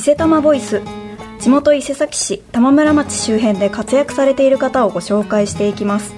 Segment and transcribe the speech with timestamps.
[0.00, 0.80] 伊勢玉ボイス。
[1.40, 6.14] 地元伊勢崎市玉村町周辺で活躍されている方をご紹介していきます。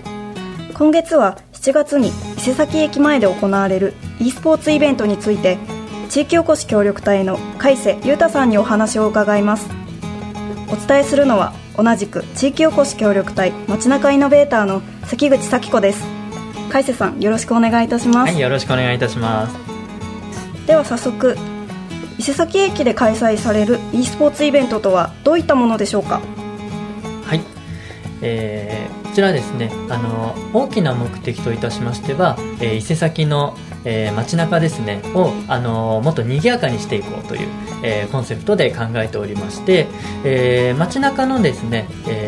[0.75, 2.13] 今月は7月に伊
[2.43, 5.59] 勢崎駅前で行われる e スポーツイベントについて
[6.11, 9.69] 地域おこし協力隊の海瀬裕太さんにお話を伺います。
[10.69, 16.05] お伝えするのは同じく地域おこし協力隊街中イノベーターの関口咲子です。
[16.71, 18.31] 海瀬さんよろしくお願いいたします。
[18.31, 19.57] はいよろしくお願いいたします。
[20.69, 21.37] では早速
[22.23, 26.21] 伊勢崎駅で開催される e スポーツイベントとはどういったものでしょうか？
[27.25, 27.41] はい、
[28.21, 37.49] えー、こちらですねあの大きな目的といたしましては、えー、伊勢崎の、えー、街中ですねをあのもっと賑やかにしていこうという、
[37.83, 39.89] えー、コンセプトで考えておりまして、
[40.25, 42.22] えー、街中のですね、え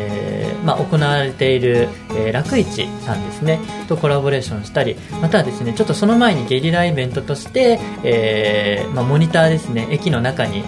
[0.64, 10.65] まあ、行われている、えー、楽市さんですねとコラボレーションしたりまたはですねちょっとその前にゲリライベントとして、えーまあ、モニターですね駅の中に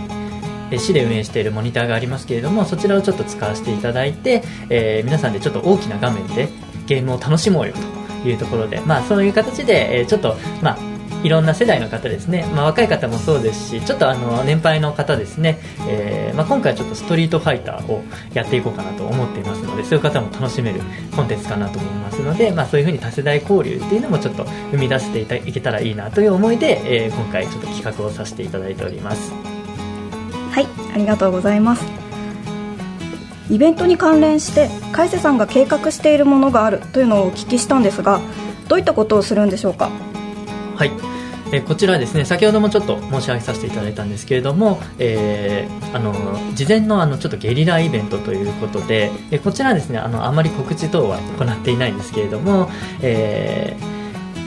[0.72, 6.48] 市で運営しているモニターがありますけれどもそちらをちょっと使わせていただいて、えー、皆さんでちょっと大きな画面で
[6.86, 7.74] ゲームを楽しもうよ
[8.22, 10.95] というところで、まあ、そういう形で、え、ちょっと、まあ、
[11.26, 20.80] いろんな世代の方ですね、まあ、若い方もそうですしちょっとあの年配の方ですね、えーまあ、今回はちょっとストリートファイターをやっていこうかなと思っていますのでそういう方も楽しめる
[21.16, 29.32] コンテンツかなと思いますので、まあ、そういうふうに多世代交流っていうのもちょっと生み出していたいけたらいいなという思いで、えー、今回ちょっと企画をさせていただいております。
[30.52, 31.84] はいありがとうございます。
[33.50, 38.20] イベントに関連して海瀬さんが計画しているものがあるというのをお聞きしたんですが
[38.68, 39.90] どういったことをするんでしょうか？
[40.74, 41.15] はい
[41.52, 46.12] えこちらですね先ほどもちょっと申し上げさせていただいたんですけれども、えー、あの
[46.54, 52.68] 事前のあのちょっとゲリライベントということで、えこちらですねあのあまり告知等は行っていないんですけれども、
[53.02, 53.96] えー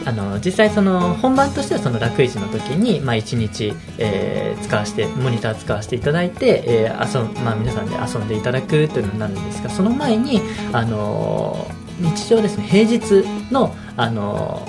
[0.06, 10.42] あの実際その本番としてはその楽市の時に、まあ、1日、えー、使わせてモニター使わせていただいて、えー遊まあ、皆さんで遊んでいただくというのになるんですがその前に、
[10.72, 11.68] あの
[12.00, 14.66] 日常ですね平日の、あの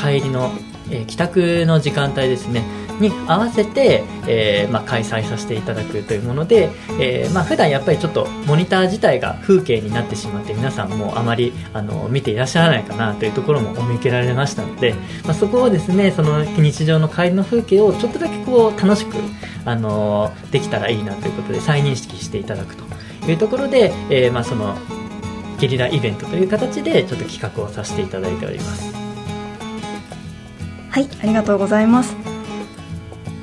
[0.00, 0.52] 帰りの
[0.92, 2.64] え、帰宅の時間帯ですね
[3.00, 6.70] に合わせて、えーまあ、開催させていただくというもので、
[7.00, 14.94] えーまあ普段やっぱりちょっとモニター自体が風景になってしまって皆さんもあまりあの見ていらっしゃらないかなというところもお見受けられましたので、
[15.24, 19.16] まあ、そこをですねその日常の帰りの風景をちょっとだけこう楽しく
[19.64, 22.84] あのできたらいいなということで再認識していただくと
[23.30, 24.76] いうところで、えーまあ、その
[25.58, 29.01] ゲリライベントという形でちょっと企画をさせていただいております。
[30.92, 32.14] はいありがとうございます。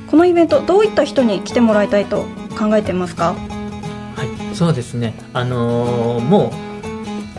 [0.08, 2.24] このイベントどういった人に来てもらいたいと
[2.58, 3.34] 考えてますか？
[3.34, 5.14] はいそうですね。
[5.34, 6.69] あのー、もう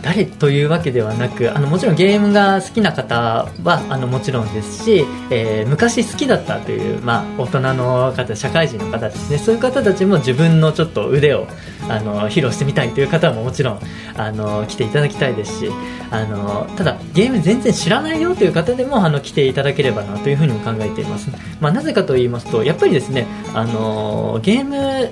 [0.02, 9.38] 誰というわけではなくあのもちろんゲームが好きな方はあのもちろんですし、えー、昔好きだったという、まあ、大人の方社会人の方ですね。
[9.38, 11.46] そういう方たちも自分のちょっと腕を
[11.88, 13.80] あの披露してみたいという方ももちろん
[14.16, 15.70] あの来ていただきたいですし
[16.10, 21.30] あのただゲーム全然知らないよという方でもあの来ていただければなというふうにも考えています、
[21.60, 25.10] まあ、なぜかと言いますとやっぱりですねあのゲーム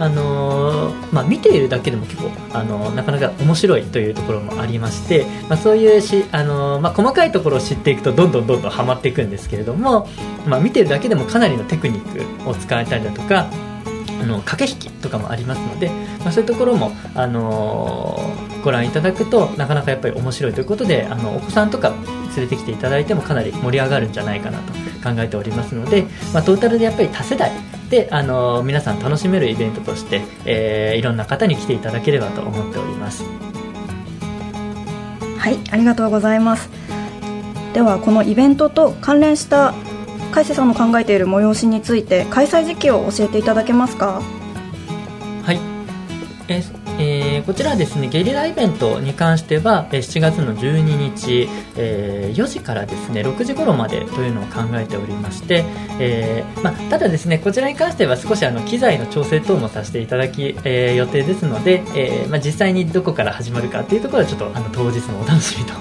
[0.00, 10.08] あのー、まあ、見ているだけでも結構、あのー、なかなか面白いというところもありまして、まあ、そういうし、あのー、まあ、細かいところを知っていくとどんどんどんどんはまっていくんですけれども、
[10.46, 13.50] まあ、見ているだけでもかなりのテクニックを使えたりだとか
[14.20, 18.18] あの駆け引きとかもありますので、まあ、そういうところも、あの
[18.64, 21.90] ご覧いただくとなかなかやっぱり面白いということであのお子さんとか
[22.36, 24.72] 連れてきていただいてもかなり盛り上がるんじゃないかなと
[25.02, 26.04] 考えておりますので、
[26.34, 27.52] まあ、トータルでやっぱり多世代
[27.90, 33.24] であの皆さん楽しめるイベントとして、えー、いろんな方に来ていただければと思っております。
[35.38, 36.68] はいありがとうございます。
[37.72, 39.72] ではこのイベントと関連した
[40.32, 44.20] 海瀬さんの考えている催しについて開催時期を教えていただけますか？
[45.42, 45.58] はい
[46.48, 46.62] え
[46.98, 55.64] えー、こちらですねゲリライベントに関しては7月の12日、えー、4時からですね6時頃までというのを考えておりまして、
[56.00, 65.74] えー、ま、ただですねこちらに関しては少しあの機材の調整等もさせていただき、え予定ですので、えまあ、実際にどこから始まるかというところはちょっとあの当日のお楽しみと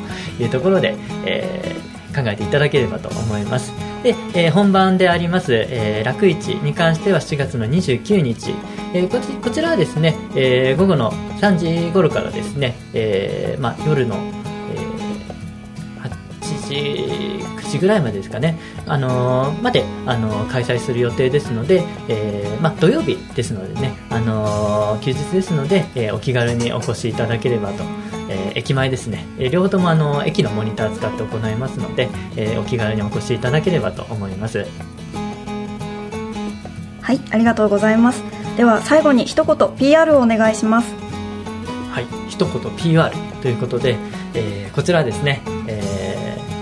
[0.43, 1.75] いうところで、え
[2.17, 3.71] 考えていただければと思います。
[4.03, 8.53] で、えー、本番であります、えー、楽市に関しては7月の29日、
[8.93, 27.83] えー、こちこちらはですね、えー、午後の3時頃からですね、えーまあ、夜の、えー、8時9時ぐらいまでですかね、あのー、まで、あのー、開催する予定ですので、えーまあ、土曜日ですのでね、あのー、休日ですので、えー、お気軽にお越しいただければと
[28.29, 34.65] えー、駅前ですね、えー、両方ともあの駅のモニター使って行いますので、えー、お気軽にお越しいただければと思います。
[37.01, 38.23] はいありがとうございます。
[38.57, 40.93] では最後に一言 PR をお願いします。
[41.91, 43.95] はい一言 PR ということで、
[44.33, 46.07] えー、こちらですね、えー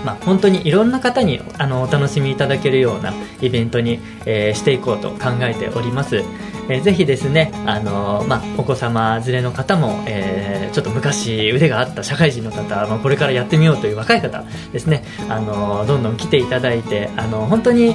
[0.06, 6.22] まあ、本当にいろんな方にあのお楽しみいただけるようなイベントに、えー、していこうと考えております、
[6.68, 17.94] えー、ぜひですね、あのまあ、お子様連れの方も、えー、ちょっと昔腕があった社会人の方、まあ、これからやってみようという若い方ですね、あのどんどん来ていただいて、あの本当に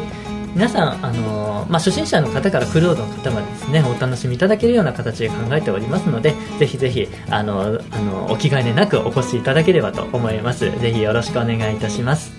[0.53, 10.69] 皆さん、あのまあ、初心者の方からクロードの方までですねお楽しみいただけるような形で考えておりますのでぜひぜひあのあのお気兼ねなくお越しいただければと思います。
[10.79, 12.33] ぜひよろしくお願いいたします。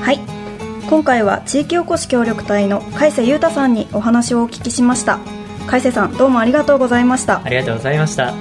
[0.00, 0.33] はい。
[0.88, 5.18] 今回は地域おこし協力隊の海瀬裕太さんにお話をお聞きしました。
[5.66, 7.42] 海瀬さんどうもありがとうございました。
[7.42, 8.34] ありがとうございました。